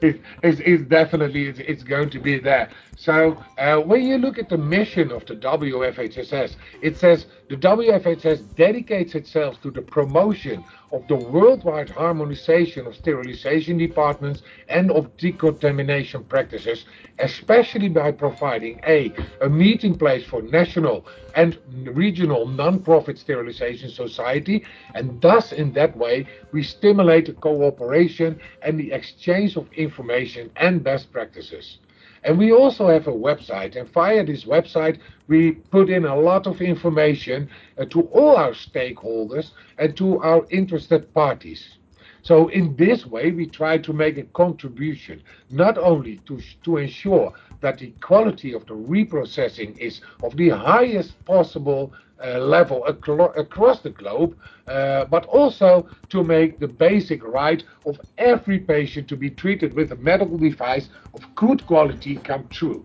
it, 0.00 0.20
it's, 0.42 0.60
it's, 0.64 0.82
definitely 0.84 1.48
it's, 1.48 1.58
it's, 1.58 1.82
going 1.82 2.10
to 2.10 2.18
be 2.18 2.38
there. 2.38 2.70
So 2.96 3.36
uh, 3.58 3.76
when 3.76 4.06
you 4.06 4.16
look 4.18 4.38
at 4.38 4.48
the 4.48 4.58
mission 4.58 5.12
of 5.12 5.26
the 5.26 5.34
WFHSS, 5.36 6.56
it 6.80 6.96
says 6.96 7.26
the 7.50 7.56
WFHS 7.56 8.54
dedicates 8.54 9.14
itself 9.14 9.60
to 9.62 9.70
the 9.70 9.82
promotion 9.82 10.64
of 10.92 11.06
the 11.08 11.16
worldwide 11.16 11.90
harmonization 11.90 12.86
of 12.86 12.94
sterilization 12.94 13.76
departments 13.76 14.42
and 14.68 14.90
of 14.90 15.14
decontamination 15.16 16.22
practices, 16.24 16.84
especially 17.18 17.88
by 17.88 18.12
providing 18.12 18.80
a, 18.86 19.12
a 19.42 19.48
meeting 19.48 19.96
place 19.98 20.24
for 20.24 20.42
national 20.42 21.06
and 21.34 21.58
regional 21.94 22.46
non-profit 22.46 23.18
sterilization 23.18 23.90
society, 23.90 24.64
and 24.94 25.20
thus 25.20 25.52
in 25.52 25.72
that 25.72 25.96
way 25.96 26.26
we 26.52 26.62
stimulate 26.62 27.26
the 27.26 27.32
cooperation 27.32 28.40
and 28.62 28.78
the 28.78 28.92
exchange 28.92 29.56
of 29.56 29.70
information 29.72 30.50
and 30.56 30.82
best 30.82 31.12
practices. 31.12 31.78
And 32.26 32.36
we 32.38 32.50
also 32.50 32.88
have 32.88 33.06
a 33.06 33.12
website, 33.12 33.76
and 33.76 33.88
via 33.88 34.24
this 34.26 34.44
website, 34.44 34.98
we 35.28 35.52
put 35.52 35.88
in 35.88 36.04
a 36.04 36.16
lot 36.16 36.48
of 36.48 36.60
information 36.60 37.48
uh, 37.78 37.84
to 37.86 38.00
all 38.02 38.34
our 38.36 38.50
stakeholders 38.50 39.52
and 39.78 39.96
to 39.96 40.18
our 40.22 40.44
interested 40.50 41.14
parties. 41.14 41.78
So 42.22 42.48
in 42.48 42.74
this 42.74 43.06
way, 43.06 43.30
we 43.30 43.46
try 43.46 43.78
to 43.78 43.92
make 43.92 44.18
a 44.18 44.24
contribution, 44.24 45.22
not 45.50 45.78
only 45.78 46.16
to, 46.26 46.40
to 46.64 46.78
ensure 46.78 47.32
that 47.60 47.78
the 47.78 47.92
quality 48.00 48.52
of 48.54 48.66
the 48.66 48.74
reprocessing 48.74 49.78
is 49.78 50.00
of 50.24 50.36
the 50.36 50.48
highest 50.48 51.24
possible 51.26 51.92
level 52.24 52.84
across 52.86 53.80
the 53.80 53.90
globe, 53.90 54.36
uh, 54.66 55.04
but 55.06 55.26
also 55.26 55.88
to 56.08 56.24
make 56.24 56.58
the 56.58 56.68
basic 56.68 57.22
right 57.24 57.62
of 57.84 58.00
every 58.18 58.58
patient 58.58 59.08
to 59.08 59.16
be 59.16 59.30
treated 59.30 59.74
with 59.74 59.92
a 59.92 59.96
medical 59.96 60.38
device 60.38 60.88
of 61.14 61.22
good 61.34 61.66
quality 61.66 62.16
come 62.16 62.48
true. 62.48 62.82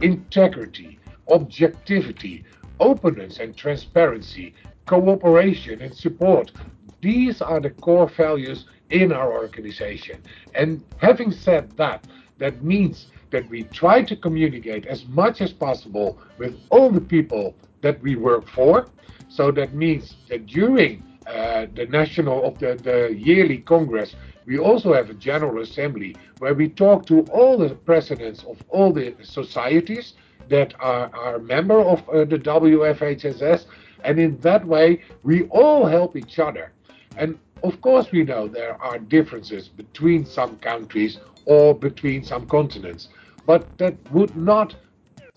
Integrity, 0.00 0.98
objectivity, 1.28 2.44
openness 2.78 3.38
and 3.38 3.56
transparency, 3.56 4.54
cooperation 4.86 5.80
and 5.82 5.94
support 5.94 6.52
these 7.00 7.40
are 7.40 7.60
the 7.60 7.70
core 7.70 8.08
values 8.08 8.66
in 8.90 9.12
our 9.12 9.32
organization. 9.32 10.22
And 10.54 10.84
having 10.98 11.32
said 11.32 11.70
that, 11.76 12.06
that 12.38 12.62
means 12.62 13.06
that 13.30 13.48
we 13.48 13.62
try 13.64 14.02
to 14.02 14.16
communicate 14.16 14.86
as 14.86 15.06
much 15.06 15.40
as 15.40 15.52
possible 15.52 16.18
with 16.38 16.58
all 16.70 16.90
the 16.90 17.00
people 17.00 17.54
that 17.82 18.00
we 18.02 18.16
work 18.16 18.48
for. 18.48 18.88
So 19.28 19.50
that 19.52 19.74
means 19.74 20.16
that 20.28 20.46
during 20.46 21.02
uh, 21.26 21.66
the 21.74 21.86
national 21.86 22.44
of 22.44 22.58
the, 22.58 22.74
the 22.82 23.14
yearly 23.16 23.58
congress, 23.58 24.14
we 24.46 24.58
also 24.58 24.92
have 24.92 25.10
a 25.10 25.14
general 25.14 25.62
assembly 25.62 26.16
where 26.38 26.54
we 26.54 26.68
talk 26.68 27.06
to 27.06 27.20
all 27.32 27.56
the 27.56 27.70
presidents 27.74 28.42
of 28.44 28.62
all 28.68 28.92
the 28.92 29.14
societies 29.22 30.14
that 30.48 30.74
are, 30.80 31.14
are 31.14 31.38
member 31.38 31.80
of 31.80 32.06
uh, 32.08 32.24
the 32.24 32.38
WFHSS, 32.38 33.66
and 34.02 34.18
in 34.18 34.38
that 34.38 34.66
way 34.66 35.02
we 35.22 35.44
all 35.44 35.86
help 35.86 36.16
each 36.16 36.38
other. 36.38 36.72
And 37.16 37.38
of 37.62 37.80
course, 37.80 38.10
we 38.10 38.24
know 38.24 38.48
there 38.48 38.80
are 38.82 38.98
differences 38.98 39.68
between 39.68 40.24
some 40.24 40.56
countries 40.58 41.18
or 41.44 41.74
between 41.74 42.24
some 42.24 42.46
continents, 42.46 43.08
but 43.46 43.66
that 43.78 43.94
would 44.12 44.34
not 44.36 44.74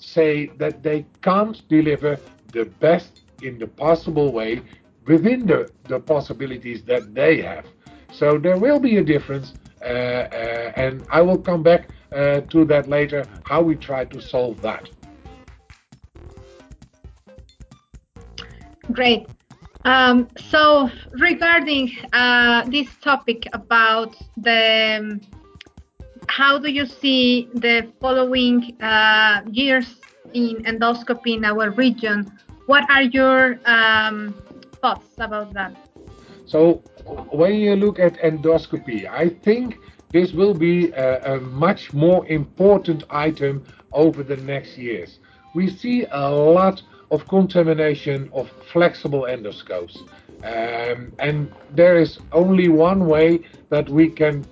say 0.04 0.48
that 0.58 0.84
they 0.84 1.06
can't 1.22 1.68
deliver 1.70 2.20
the 2.52 2.66
best 2.80 3.22
in 3.42 3.58
the 3.58 3.68
possible 3.68 4.32
way 4.32 4.62
within 5.06 5.46
the, 5.46 5.72
the 5.88 6.00
possibilities 6.00 6.84
that 6.84 7.14
they 7.14 7.42
have. 7.42 7.66
So 8.12 8.38
there 8.38 8.58
will 8.58 8.80
be 8.80 8.98
a 8.98 9.04
difference, 9.04 9.56
uh, 9.82 9.86
uh, 9.86 10.72
and 10.76 11.04
I 11.10 11.22
will 11.22 11.38
come 11.38 11.64
back 11.64 11.88
uh, 12.12 12.42
to 12.42 12.66
that 12.66 12.88
later, 12.88 13.28
how 13.44 13.62
we 13.62 13.76
try 13.76 14.06
to 14.06 14.22
solve 14.22 14.62
that. 14.62 14.90
Great. 18.92 19.26
Um, 19.86 20.30
so 20.38 20.90
regarding 21.20 21.92
uh, 22.14 22.66
this 22.70 22.88
topic 23.02 23.48
about 23.54 24.16
the 24.38 24.98
um, 25.00 25.22
how 26.38 26.58
do 26.58 26.70
you 26.72 26.86
see 26.86 27.48
the 27.54 27.88
following 28.02 28.76
uh, 28.82 29.42
years 29.52 30.02
in 30.34 30.64
endoscopy 30.64 31.36
in 31.38 31.46
our 31.46 31.70
region? 31.70 32.20
What 32.66 32.90
are 32.90 33.04
your 33.04 33.60
um, 33.66 34.34
thoughts 34.82 35.14
about 35.20 35.54
that? 35.54 35.76
So 36.46 36.82
when 37.30 37.54
you 37.56 37.76
look 37.76 38.00
at 38.00 38.14
endoscopy, 38.16 39.08
I 39.08 39.30
think 39.30 39.78
this 40.12 40.32
will 40.32 40.56
be 40.56 40.90
a, 40.92 41.36
a 41.36 41.40
much 41.40 41.94
more 41.94 42.26
important 42.28 43.04
item 43.12 43.64
over 43.92 44.24
the 44.24 44.38
next 44.38 44.76
years. 44.76 45.20
We 45.54 45.70
see 45.70 46.08
a 46.12 46.32
lot 46.32 46.82
of 47.12 47.28
contamination 47.28 48.32
of 48.34 48.50
flexible 48.72 49.28
endoscopes. 49.30 49.98
Um, 50.44 51.14
and 51.20 51.54
there 51.76 51.98
is 51.98 52.18
only 52.32 52.70
one 52.70 53.06
way 53.06 53.42
that 53.70 53.88
we 53.88 54.10
can 54.10 54.44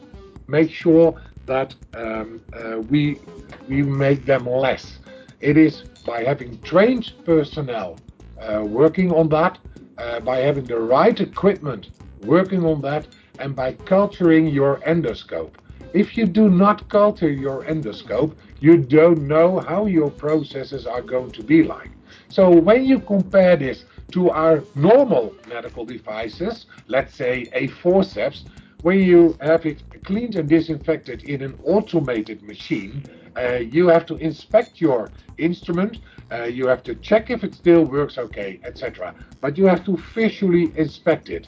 make 0.47 0.69
sure 0.69 1.19
that 1.51 1.75
um, 1.93 2.41
uh, 2.53 2.79
we, 2.91 3.19
we 3.67 3.81
make 3.81 4.25
them 4.25 4.45
less. 4.65 4.99
It 5.41 5.57
is 5.57 5.83
by 6.05 6.23
having 6.23 6.51
trained 6.61 7.11
personnel 7.25 7.97
uh, 8.41 8.63
working 8.63 9.11
on 9.11 9.27
that, 9.29 9.59
uh, 9.97 10.19
by 10.21 10.37
having 10.47 10.65
the 10.65 10.79
right 10.79 11.19
equipment 11.19 11.89
working 12.23 12.63
on 12.65 12.81
that, 12.81 13.03
and 13.39 13.55
by 13.55 13.69
culturing 13.95 14.45
your 14.47 14.73
endoscope. 14.93 15.53
If 15.93 16.15
you 16.17 16.25
do 16.25 16.49
not 16.49 16.87
culture 16.89 17.31
your 17.45 17.59
endoscope, 17.65 18.31
you 18.59 18.77
don't 18.77 19.27
know 19.27 19.59
how 19.59 19.81
your 19.87 20.09
processes 20.25 20.85
are 20.87 21.01
going 21.01 21.31
to 21.37 21.43
be 21.43 21.63
like. 21.63 21.91
So 22.29 22.43
when 22.67 22.85
you 22.85 22.99
compare 22.99 23.55
this 23.57 23.83
to 24.15 24.29
our 24.29 24.63
normal 24.75 25.33
medical 25.47 25.83
devices, 25.85 26.65
let's 26.87 27.13
say 27.13 27.49
a 27.53 27.67
forceps, 27.81 28.45
when 28.81 28.99
you 28.99 29.37
have 29.41 29.65
it 29.65 29.81
cleaned 30.03 30.35
and 30.35 30.49
disinfected 30.49 31.23
in 31.23 31.41
an 31.41 31.57
automated 31.63 32.41
machine, 32.43 33.03
uh, 33.37 33.55
you 33.55 33.87
have 33.87 34.05
to 34.07 34.15
inspect 34.17 34.81
your 34.81 35.11
instrument, 35.37 35.99
uh, 36.31 36.43
you 36.43 36.67
have 36.67 36.83
to 36.83 36.95
check 36.95 37.29
if 37.29 37.43
it 37.43 37.53
still 37.53 37.85
works 37.85 38.17
okay, 38.17 38.59
etc. 38.63 39.15
But 39.39 39.57
you 39.57 39.65
have 39.65 39.85
to 39.85 39.97
visually 40.13 40.71
inspect 40.75 41.29
it. 41.29 41.47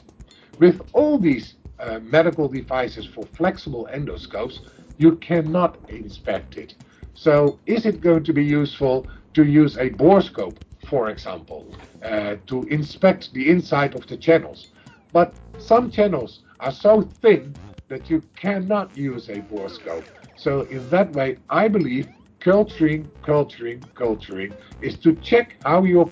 With 0.58 0.80
all 0.92 1.18
these 1.18 1.54
uh, 1.78 1.98
medical 2.00 2.48
devices 2.48 3.06
for 3.06 3.26
flexible 3.26 3.88
endoscopes, 3.92 4.60
you 4.96 5.16
cannot 5.16 5.78
inspect 5.88 6.56
it. 6.56 6.74
So 7.14 7.58
is 7.66 7.84
it 7.86 8.00
going 8.00 8.24
to 8.24 8.32
be 8.32 8.44
useful 8.44 9.06
to 9.34 9.44
use 9.44 9.76
a 9.76 9.90
borescope 9.90 10.56
for 10.84 11.10
example, 11.10 11.66
uh, 12.04 12.36
to 12.46 12.62
inspect 12.64 13.32
the 13.32 13.50
inside 13.50 13.94
of 13.94 14.06
the 14.06 14.16
channels. 14.16 14.68
But 15.12 15.34
some 15.58 15.90
channels 15.90 16.40
are 16.64 16.72
so 16.72 17.02
thin 17.20 17.54
that 17.88 18.08
you 18.08 18.22
cannot 18.34 18.96
use 18.96 19.28
a 19.28 19.40
borescope. 19.42 20.04
So 20.34 20.62
in 20.62 20.88
that 20.88 21.12
way, 21.12 21.36
I 21.50 21.68
believe 21.68 22.08
culturing, 22.40 23.10
culturing, 23.22 23.84
culturing 23.94 24.54
is 24.80 24.96
to 24.98 25.14
check 25.16 25.56
how 25.64 25.84
your 25.84 26.10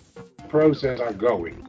process 0.48 1.00
are 1.00 1.12
going. 1.12 1.66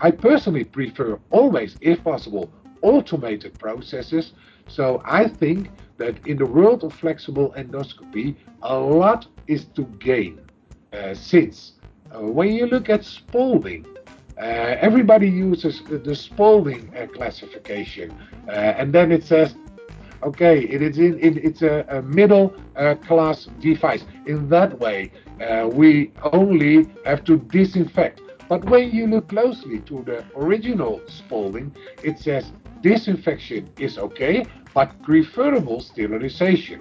I 0.00 0.10
personally 0.10 0.64
prefer 0.64 1.18
always, 1.30 1.76
if 1.80 2.02
possible, 2.02 2.50
automated 2.82 3.58
processes. 3.58 4.32
So 4.66 5.02
I 5.04 5.28
think 5.28 5.70
that 5.98 6.14
in 6.26 6.38
the 6.38 6.46
world 6.46 6.84
of 6.84 6.92
flexible 6.94 7.52
endoscopy, 7.58 8.36
a 8.62 8.78
lot 8.78 9.26
is 9.46 9.66
to 9.76 9.82
gain. 9.98 10.40
Uh, 10.92 11.14
since 11.14 11.72
uh, 12.14 12.20
when 12.20 12.52
you 12.54 12.66
look 12.66 12.88
at 12.88 13.04
Spalding, 13.04 13.84
everybody 14.38 15.28
uses 15.28 15.82
the 15.88 16.14
Spalding 16.14 16.92
uh, 16.96 17.06
classification, 17.06 18.14
and 18.48 18.92
then 18.92 19.12
it 19.12 19.24
says 19.24 19.54
okay, 20.22 20.60
it 20.60 20.82
is 20.82 20.98
in, 20.98 21.18
it, 21.20 21.36
it's 21.38 21.62
a, 21.62 21.84
a 21.88 22.02
middle 22.02 22.54
uh, 22.76 22.94
class 23.06 23.48
device. 23.60 24.04
In 24.26 24.48
that 24.48 24.78
way, 24.78 25.12
uh, 25.40 25.68
we 25.68 26.12
only 26.32 26.88
have 27.04 27.24
to 27.24 27.38
disinfect. 27.38 28.20
But 28.48 28.64
when 28.64 28.90
you 28.90 29.06
look 29.06 29.28
closely 29.28 29.80
to 29.80 30.02
the 30.04 30.24
original 30.36 31.00
Spalding, 31.06 31.74
it 32.02 32.18
says 32.18 32.50
disinfection 32.80 33.70
is 33.78 33.98
okay, 33.98 34.46
but 34.74 35.00
preferable 35.02 35.80
sterilization. 35.80 36.80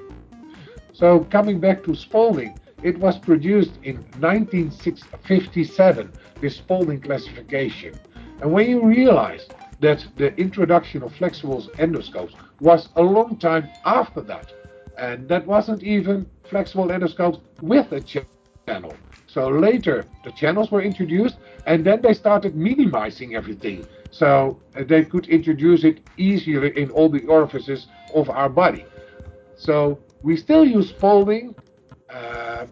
So 0.93 1.25
coming 1.25 1.59
back 1.59 1.83
to 1.83 1.93
Spalding, 1.93 2.57
it 2.83 2.97
was 2.99 3.17
produced 3.17 3.73
in 3.83 3.97
1957, 4.19 6.11
this 6.41 6.57
Spalding 6.57 7.01
classification. 7.01 7.93
And 8.41 8.51
when 8.51 8.69
you 8.69 8.85
realize 8.85 9.47
that 9.79 10.05
the 10.17 10.35
introduction 10.35 11.03
of 11.03 11.13
flexible 11.15 11.61
endoscopes 11.77 12.33
was 12.59 12.89
a 12.95 13.01
long 13.01 13.37
time 13.37 13.69
after 13.85 14.21
that, 14.21 14.51
and 14.97 15.27
that 15.29 15.45
wasn't 15.45 15.83
even 15.83 16.27
flexible 16.49 16.87
endoscopes 16.87 17.39
with 17.61 17.91
a 17.91 18.01
channel. 18.01 18.95
So 19.27 19.49
later 19.49 20.05
the 20.23 20.31
channels 20.31 20.71
were 20.71 20.81
introduced, 20.81 21.37
and 21.65 21.85
then 21.85 22.01
they 22.01 22.13
started 22.13 22.55
minimizing 22.55 23.35
everything, 23.35 23.85
so 24.11 24.59
they 24.73 25.03
could 25.03 25.27
introduce 25.27 25.83
it 25.83 25.99
easier 26.17 26.65
in 26.65 26.89
all 26.91 27.09
the 27.09 27.25
orifices 27.25 27.87
of 28.15 28.29
our 28.29 28.49
body. 28.49 28.85
So 29.55 29.99
we 30.23 30.37
still 30.37 30.65
use 30.65 30.89
Spalding, 30.89 31.55
uh, 32.09 32.65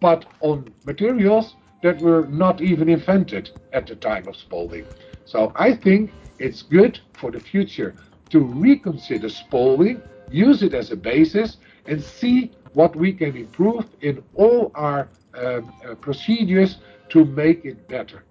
but 0.00 0.26
on 0.40 0.72
materials 0.84 1.54
that 1.82 2.00
were 2.00 2.26
not 2.28 2.60
even 2.60 2.88
invented 2.88 3.50
at 3.72 3.86
the 3.86 3.96
time 3.96 4.26
of 4.28 4.36
Spalding. 4.36 4.86
So 5.24 5.52
I 5.56 5.74
think 5.74 6.12
it's 6.38 6.62
good 6.62 7.00
for 7.14 7.30
the 7.30 7.40
future 7.40 7.94
to 8.30 8.40
reconsider 8.40 9.28
Spalding, 9.28 10.00
use 10.30 10.62
it 10.62 10.74
as 10.74 10.90
a 10.90 10.96
basis, 10.96 11.58
and 11.86 12.02
see 12.02 12.52
what 12.72 12.96
we 12.96 13.12
can 13.12 13.36
improve 13.36 13.84
in 14.00 14.22
all 14.34 14.70
our 14.74 15.08
um, 15.34 15.72
uh, 15.88 15.94
procedures 15.96 16.78
to 17.10 17.24
make 17.24 17.64
it 17.64 17.88
better. 17.88 18.24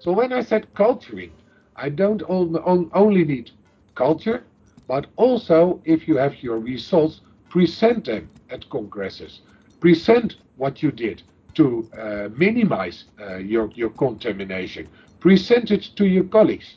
So 0.00 0.12
when 0.12 0.32
I 0.32 0.40
said 0.40 0.72
culturing, 0.74 1.32
I 1.76 1.88
don't 1.90 2.22
only 2.28 3.24
need 3.24 3.50
culture, 3.94 4.44
but 4.88 5.06
also 5.16 5.80
if 5.84 6.08
you 6.08 6.16
have 6.16 6.42
your 6.42 6.58
results, 6.58 7.20
present 7.48 8.06
them 8.06 8.30
at 8.50 8.68
congresses. 8.70 9.40
Present 9.80 10.36
what 10.56 10.82
you 10.82 10.90
did 10.90 11.22
to 11.60 11.90
uh, 11.98 12.28
minimize 12.36 13.04
uh, 13.20 13.36
your, 13.36 13.68
contamination. 13.90 14.88
Present 15.20 15.70
it 15.70 15.90
to 15.96 16.06
your 16.06 16.24
colleagues. 16.24 16.76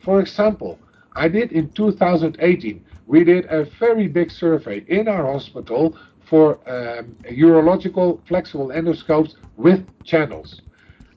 For 0.00 0.20
example, 0.20 0.78
I 1.14 1.28
did 1.28 1.52
in 1.52 1.68
2018, 1.72 2.82
we 3.06 3.24
did 3.24 3.44
a 3.50 3.64
very 3.78 4.08
big 4.08 4.30
survey 4.30 4.84
in 4.88 5.06
our 5.06 5.24
hospital 5.30 5.98
for 6.24 6.46
um, 6.66 7.14
urological 7.30 8.26
flexible 8.26 8.68
endoscopes 8.68 9.34
with 9.58 9.80
channels. 10.02 10.62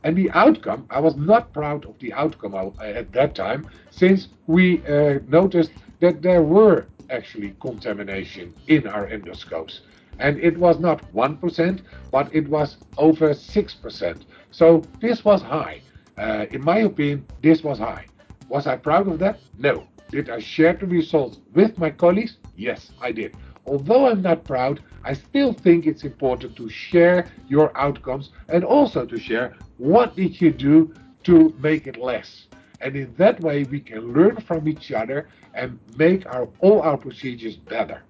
And 0.03 0.17
the 0.17 0.29
outcome, 0.31 0.85
I 0.89 0.99
was 0.99 1.15
not 1.15 1.53
proud 1.53 1.85
of 1.85 1.97
the 1.99 2.11
outcome 2.11 2.53
at 2.83 3.13
that 3.13 3.33
time, 3.33 3.69
since 3.91 4.27
we 4.47 4.85
uh, 4.85 5.19
noticed 5.29 5.71
that 6.01 6.21
there 6.21 6.43
were 6.43 6.85
actually 7.09 7.55
contamination 7.61 8.53
in 8.67 8.87
our 8.87 9.07
endoscopes. 9.07 9.79
And 10.19 10.39
it 10.39 10.57
was 10.57 10.79
not 10.79 11.13
1%, 11.13 11.81
but 12.11 12.33
it 12.33 12.47
was 12.47 12.77
over 12.97 13.29
6%. 13.33 14.21
So 14.51 14.83
this 15.01 15.25
was 15.25 15.41
high. 15.41 15.81
Uh, 16.17 16.45
in 16.51 16.63
my 16.63 16.79
opinion, 16.79 17.25
this 17.41 17.63
was 17.63 17.79
high. 17.79 18.05
Was 18.47 18.67
I 18.67 18.77
proud 18.77 19.07
of 19.07 19.19
that? 19.19 19.39
No. 19.57 19.87
Did 20.11 20.29
I 20.29 20.39
share 20.39 20.73
the 20.73 20.85
results 20.85 21.39
with 21.53 21.77
my 21.77 21.89
colleagues? 21.89 22.37
Yes, 22.55 22.91
I 23.01 23.11
did. 23.11 23.35
Although 23.65 24.07
I'm 24.07 24.21
not 24.21 24.43
proud, 24.43 24.79
I 25.03 25.13
still 25.13 25.51
think 25.51 25.87
it's 25.87 26.03
important 26.03 26.55
to 26.57 26.69
share 26.69 27.27
your 27.47 27.75
outcomes 27.77 28.29
and 28.47 28.63
also 28.63 29.05
to 29.05 29.17
share 29.17 29.55
what 29.77 30.15
did 30.15 30.39
you 30.39 30.51
do 30.51 30.93
to 31.23 31.53
make 31.59 31.87
it 31.87 31.97
less. 31.97 32.47
And 32.81 32.95
in 32.95 33.13
that 33.15 33.41
way, 33.41 33.63
we 33.63 33.79
can 33.79 34.13
learn 34.13 34.37
from 34.37 34.67
each 34.67 34.91
other 34.91 35.27
and 35.53 35.79
make 35.97 36.25
our, 36.27 36.47
all 36.59 36.81
our 36.81 36.97
procedures 36.97 37.55
better. 37.55 38.03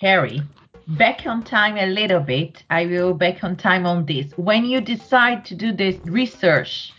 Harry, 0.00 0.42
back 0.88 1.26
on 1.26 1.42
time 1.42 1.76
a 1.76 1.86
little 1.86 2.20
bit. 2.20 2.62
I 2.70 2.86
will 2.86 3.14
back 3.14 3.42
on 3.44 3.56
time 3.56 3.86
on 3.86 4.06
this. 4.06 4.32
When 4.36 4.64
you 4.64 4.80
decide 4.80 5.44
to 5.46 5.54
do 5.54 5.72
this 5.72 5.96
research, 6.04 6.92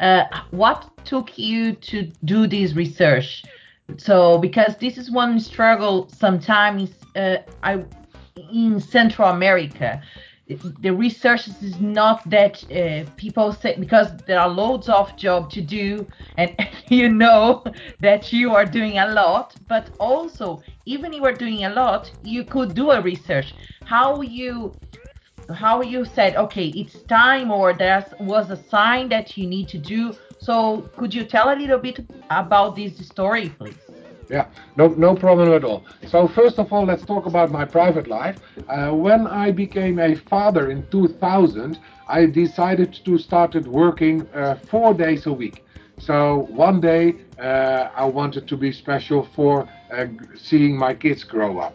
uh, 0.00 0.24
what 0.50 0.90
took 1.04 1.38
you 1.38 1.74
to 1.74 2.10
do 2.24 2.46
this 2.46 2.74
research? 2.74 3.44
So, 3.96 4.38
because 4.38 4.76
this 4.76 4.98
is 4.98 5.10
one 5.10 5.38
struggle 5.40 6.08
sometimes 6.08 6.90
uh, 7.16 7.36
I 7.62 7.84
in 8.52 8.80
Central 8.80 9.28
America, 9.28 10.02
the 10.80 10.90
research 10.90 11.48
is 11.48 11.80
not 11.80 12.28
that 12.28 12.62
uh, 12.70 13.08
people 13.16 13.52
say 13.52 13.76
because 13.78 14.14
there 14.26 14.38
are 14.38 14.48
loads 14.48 14.88
of 14.88 15.16
job 15.16 15.50
to 15.50 15.62
do 15.62 16.06
and 16.36 16.54
you 16.88 17.08
know 17.08 17.64
that 18.00 18.32
you 18.32 18.50
are 18.54 18.66
doing 18.66 18.98
a 18.98 19.06
lot 19.06 19.54
but 19.68 19.88
also 19.98 20.62
even 20.86 21.12
if 21.12 21.18
you 21.18 21.24
are 21.24 21.36
doing 21.36 21.64
a 21.64 21.70
lot 21.70 22.10
you 22.22 22.44
could 22.44 22.74
do 22.74 22.90
a 22.90 23.00
research 23.00 23.54
how 23.84 24.20
you 24.20 24.74
how 25.54 25.82
you 25.82 26.04
said 26.04 26.36
okay 26.36 26.68
it's 26.68 27.02
time 27.08 27.50
or 27.50 27.72
there 27.74 28.06
was 28.20 28.50
a 28.50 28.56
sign 28.68 29.08
that 29.08 29.36
you 29.36 29.46
need 29.46 29.68
to 29.68 29.78
do 29.78 30.12
so 30.38 30.88
could 30.96 31.12
you 31.12 31.24
tell 31.24 31.50
a 31.50 31.56
little 31.56 31.78
bit 31.78 32.00
about 32.30 32.76
this 32.76 32.96
story 33.06 33.50
please 33.58 33.74
yeah, 34.30 34.46
no, 34.76 34.88
no 34.88 35.14
problem 35.14 35.52
at 35.52 35.64
all. 35.64 35.84
So 36.06 36.26
first 36.26 36.58
of 36.58 36.72
all, 36.72 36.86
let's 36.86 37.04
talk 37.04 37.26
about 37.26 37.50
my 37.50 37.64
private 37.64 38.08
life. 38.08 38.36
Uh, 38.68 38.90
when 38.90 39.26
I 39.26 39.50
became 39.50 39.98
a 39.98 40.16
father 40.30 40.70
in 40.70 40.86
2000, 40.90 41.78
I 42.08 42.26
decided 42.26 42.98
to 43.04 43.18
start 43.18 43.54
working 43.66 44.26
uh, 44.34 44.56
four 44.70 44.94
days 44.94 45.26
a 45.26 45.32
week. 45.32 45.63
So 46.04 46.46
one 46.50 46.82
day 46.82 47.14
uh, 47.38 47.88
I 47.96 48.04
wanted 48.04 48.46
to 48.48 48.58
be 48.58 48.72
special 48.72 49.26
for 49.34 49.66
uh, 49.90 50.04
seeing 50.36 50.76
my 50.76 50.92
kids 50.92 51.24
grow 51.24 51.60
up. 51.60 51.74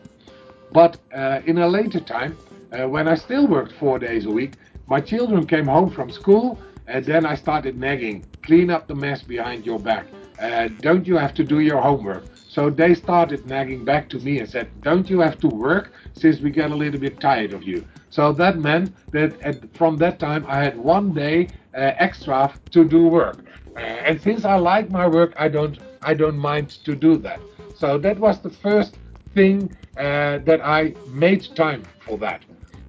But 0.71 0.97
uh, 1.11 1.41
in 1.47 1.57
a 1.57 1.67
later 1.67 1.99
time, 1.99 2.37
uh, 2.71 2.87
when 2.87 3.07
I 3.07 3.15
still 3.15 3.47
worked 3.47 3.71
four 3.79 3.97
days 3.97 4.27
a 4.27 4.29
week, 4.29 4.53
my 4.85 5.01
children 5.01 5.47
came 5.47 5.65
home 5.65 5.89
from 5.89 6.11
school 6.11 6.59
and 6.85 7.03
then 7.03 7.25
I 7.25 7.33
started 7.33 7.75
nagging, 7.79 8.23
clean 8.43 8.69
up 8.69 8.87
the 8.87 8.93
mess 8.93 9.23
behind 9.23 9.65
your 9.65 9.79
back. 9.79 10.05
Uh, 10.39 10.67
don't 10.79 11.07
you 11.07 11.17
have 11.17 11.33
to 11.33 11.43
do 11.43 11.59
your 11.59 11.81
homework? 11.81 12.23
So 12.47 12.69
they 12.69 12.93
started 12.93 13.47
nagging 13.47 13.83
back 13.83 14.09
to 14.09 14.19
me 14.19 14.37
and 14.39 14.47
said, 14.47 14.69
Don't 14.81 15.09
you 15.09 15.21
have 15.21 15.39
to 15.39 15.47
work 15.47 15.91
since 16.13 16.39
we 16.39 16.51
get 16.51 16.69
a 16.69 16.75
little 16.75 16.99
bit 16.99 17.19
tired 17.19 17.51
of 17.51 17.63
you? 17.63 17.83
So 18.11 18.31
that 18.33 18.59
meant 18.59 18.95
that 19.11 19.41
at, 19.41 19.75
from 19.75 19.97
that 19.97 20.19
time 20.19 20.45
I 20.47 20.63
had 20.63 20.77
one 20.77 21.13
day 21.13 21.49
uh, 21.75 21.93
extra 21.97 22.53
to 22.71 22.83
do 22.83 23.07
work. 23.07 23.43
And 23.75 24.21
since 24.21 24.45
I 24.45 24.55
like 24.55 24.89
my 24.89 25.07
work, 25.07 25.33
I 25.37 25.47
don't, 25.47 25.77
I 26.01 26.13
don't 26.13 26.37
mind 26.37 26.69
to 26.85 26.95
do 26.95 27.17
that. 27.19 27.39
So 27.75 27.97
that 27.99 28.19
was 28.19 28.39
the 28.41 28.49
first 28.49 28.97
thing 29.33 29.75
uh, 29.97 30.39
that 30.39 30.61
I 30.63 30.95
made 31.07 31.47
time 31.55 31.85
for 32.05 32.17
that. 32.19 32.41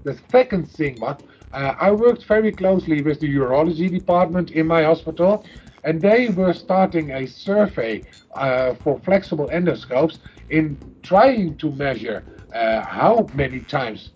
The 0.04 0.18
second 0.30 0.70
thing 0.70 0.98
was 1.00 1.16
uh, 1.52 1.74
I 1.80 1.90
worked 1.90 2.24
very 2.24 2.52
closely 2.52 3.02
with 3.02 3.20
the 3.20 3.28
urology 3.34 3.90
department 3.90 4.50
in 4.52 4.66
my 4.66 4.82
hospital 4.84 5.44
and 5.84 6.00
they 6.00 6.28
were 6.28 6.52
starting 6.52 7.10
a 7.10 7.26
survey 7.26 8.04
uh, 8.34 8.74
for 8.82 8.98
flexible 9.00 9.48
endoscopes 9.52 10.18
in 10.50 10.78
trying 11.02 11.56
to 11.58 11.70
measure 11.72 12.24
uh, 12.54 12.80
how 12.82 13.30
many 13.34 13.60
times 13.60 14.10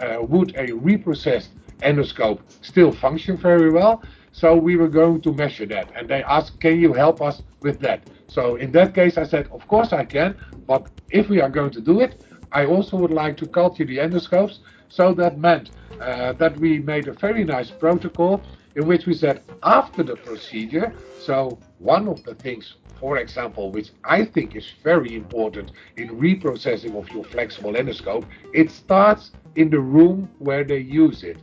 uh, 0.00 0.18
would 0.20 0.54
a 0.56 0.68
reprocessed 0.68 1.48
endoscope 1.82 2.40
still 2.62 2.92
function 2.92 3.36
very 3.36 3.70
well. 3.70 4.02
So 4.40 4.54
we 4.54 4.76
were 4.76 4.92
going 5.02 5.20
to 5.22 5.32
measure 5.32 5.66
that, 5.66 5.88
and 5.96 6.08
they 6.08 6.22
asked, 6.22 6.60
"Can 6.60 6.76
you 6.84 6.92
help 6.92 7.18
us 7.28 7.36
with 7.60 7.78
that?" 7.86 8.00
So 8.36 8.42
in 8.64 8.70
that 8.78 8.90
case, 8.94 9.14
I 9.22 9.26
said, 9.32 9.44
"Of 9.56 9.62
course 9.66 9.90
I 9.92 10.04
can, 10.16 10.30
but 10.70 10.82
if 11.10 11.24
we 11.28 11.38
are 11.44 11.52
going 11.58 11.72
to 11.78 11.80
do 11.80 11.96
it, 12.06 12.12
I 12.60 12.62
also 12.74 12.96
would 13.00 13.16
like 13.22 13.36
to 13.38 13.46
culture 13.60 13.86
the 13.86 13.98
endoscopes." 14.04 14.56
So 14.88 15.04
that 15.14 15.34
meant 15.48 15.66
uh, 16.00 16.32
that 16.42 16.54
we 16.64 16.78
made 16.92 17.08
a 17.08 17.14
very 17.26 17.44
nice 17.56 17.70
protocol 17.84 18.34
in 18.76 18.86
which 18.86 19.06
we 19.06 19.14
said 19.14 19.42
after 19.64 20.02
the 20.04 20.16
procedure, 20.28 20.88
so 21.18 21.58
one 21.80 22.06
of 22.06 22.22
the 22.24 22.34
things, 22.34 22.64
for 23.00 23.18
example, 23.18 23.72
which 23.72 23.90
I 24.04 24.24
think 24.24 24.54
is 24.54 24.66
very 24.84 25.16
important 25.16 25.72
in 25.96 26.08
reprocessing 26.10 26.94
of 27.00 27.06
your 27.14 27.24
flexible 27.24 27.74
endoscope, 27.80 28.24
it 28.54 28.70
starts 28.70 29.32
in 29.56 29.68
the 29.70 29.80
room 29.80 30.28
where 30.38 30.64
they 30.64 30.78
use 30.78 31.24
it. 31.24 31.38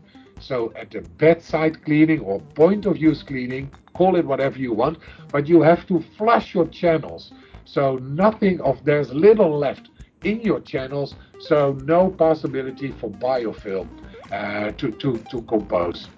So 0.47 0.71
at 0.75 0.91
the 0.91 1.01
bedside 1.17 1.83
cleaning 1.83 2.19
or 2.19 2.39
point 2.53 2.85
of 2.85 2.97
use 2.97 3.23
cleaning, 3.23 3.71
call 3.95 4.15
it 4.15 4.23
whatever 4.23 4.59
you 4.59 4.73
want, 4.73 4.99
but 5.31 5.47
you 5.47 5.63
have 5.63 5.87
to 5.87 6.03
flush 6.19 6.53
your 6.53 6.67
channels. 6.67 7.31
So 7.65 7.95
nothing 7.97 8.61
of 8.61 8.85
there's 8.85 9.11
little 9.11 9.57
left 9.57 9.89
in 10.23 10.41
your 10.41 10.59
channels, 10.59 11.15
so 11.39 11.73
no 11.85 12.11
possibility 12.11 12.91
for 12.91 13.09
biofilm 13.09 13.89
uh, 14.31 14.71
to, 14.73 14.91
to, 14.91 15.17
to 15.17 15.41
compose. 15.43 16.09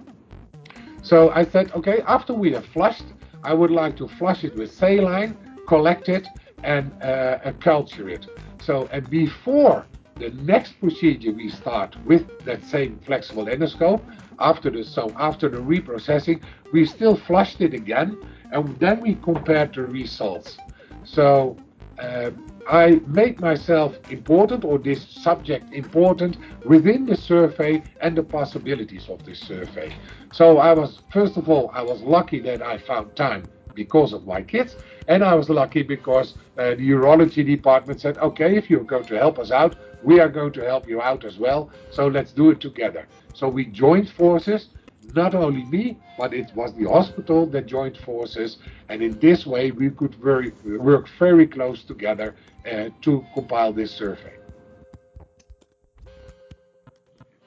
So 1.02 1.30
I 1.30 1.46
said, 1.46 1.72
okay, 1.72 2.02
after 2.06 2.34
we 2.34 2.52
have 2.52 2.66
flushed, 2.66 3.06
I 3.46 3.54
would 3.54 3.72
like 3.72 3.96
to 3.96 4.10
flush 4.10 4.44
it 4.44 4.54
with 4.58 4.74
saline, 4.74 5.38
collect 5.70 6.10
it, 6.10 6.28
and 6.64 6.92
uh, 7.02 7.54
culture 7.62 8.10
it. 8.10 8.28
So, 8.60 8.90
and 8.92 9.10
before 9.10 9.86
the 10.20 10.30
next 10.32 10.80
procedure 10.80 11.32
we 11.32 11.50
start 11.50 11.96
with 12.06 12.26
that 12.46 12.64
same 12.64 13.00
flexible 13.06 13.46
endoscope, 13.46 14.02
after 14.40 14.70
the 14.70 14.84
so 14.84 15.12
after 15.18 15.50
the 15.50 15.58
reprocessing, 15.58 16.42
we 16.72 16.86
still 16.86 17.16
flushed 17.16 17.62
it 17.62 17.74
again, 17.74 18.18
and 18.52 18.78
then 18.80 19.02
we 19.02 19.16
compared 19.16 19.74
the 19.74 19.84
results. 19.84 20.58
So 21.04 21.58
uh, 22.00 22.32
I 22.70 23.00
made 23.08 23.40
myself 23.40 23.96
important 24.10 24.66
or 24.66 24.78
this 24.78 25.08
subject 25.08 25.74
important 25.74 26.38
within 26.66 27.06
the 27.06 27.16
survey 27.16 27.84
and 28.02 28.18
the 28.18 28.24
possibilities 28.24 29.08
of 29.10 29.26
this 29.26 29.40
survey. 29.40 29.96
So 30.34 30.58
I 30.58 30.74
was, 30.74 31.00
first 31.12 31.38
of 31.38 31.50
all, 31.50 31.72
I 31.74 31.82
was 31.82 32.02
lucky 32.02 32.40
that 32.42 32.62
I 32.62 32.78
found 32.78 33.16
time 33.16 33.48
because 33.74 34.12
of 34.12 34.26
my 34.26 34.42
kids, 34.42 34.76
and 35.08 35.24
I 35.24 35.34
was 35.36 35.50
lucky 35.50 35.84
because 35.84 36.34
uh, 36.58 36.72
the 36.72 36.90
urology 36.90 37.46
department 37.46 38.02
said, 38.02 38.18
okay, 38.18 38.58
if 38.58 38.70
you're 38.70 38.84
going 38.84 39.06
to 39.06 39.18
help 39.18 39.40
us 39.40 39.52
out, 39.52 39.78
we 40.04 40.20
are 40.20 40.30
going 40.30 40.54
to 40.54 40.62
help 40.62 40.88
you 40.88 41.02
out 41.02 41.26
as 41.26 41.38
well, 41.38 41.72
so 41.92 42.08
let's 42.08 42.32
do 42.32 42.52
it 42.52 42.62
together. 42.62 43.08
So 43.34 43.48
we 43.48 43.66
joined 43.66 44.10
forces 44.10 44.70
not 45.14 45.36
only 45.36 45.64
me, 45.66 45.98
but 46.18 46.34
it 46.34 46.50
was 46.56 46.74
the 46.74 46.86
hospital 46.86 47.46
that 47.48 47.66
joined 47.66 47.98
forces, 47.98 48.58
and 48.90 49.02
in 49.02 49.20
this 49.20 49.46
way 49.46 49.72
we 49.72 49.90
could 49.90 50.16
very, 50.16 50.54
work 50.66 51.08
very 51.18 51.48
close 51.48 51.84
together 51.84 52.36
uh, 52.70 52.90
to 53.02 53.26
compile 53.34 53.74
this 53.74 53.92
survey. 53.92 54.34